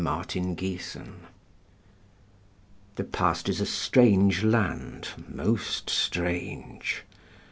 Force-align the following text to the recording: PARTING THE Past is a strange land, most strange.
PARTING 0.03 0.55
THE 2.95 3.03
Past 3.11 3.47
is 3.47 3.61
a 3.61 3.67
strange 3.67 4.43
land, 4.43 5.09
most 5.29 5.91
strange. 5.91 7.03